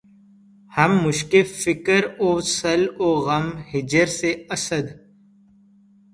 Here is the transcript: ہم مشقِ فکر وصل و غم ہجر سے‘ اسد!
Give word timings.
ہم 0.71 0.91
مشقِ 1.03 1.31
فکر 1.63 2.01
وصل 2.19 2.81
و 3.05 3.07
غم 3.25 3.47
ہجر 3.71 4.07
سے‘ 4.19 4.31
اسد! 4.53 4.87